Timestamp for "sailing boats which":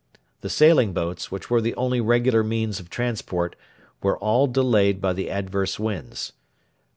0.49-1.51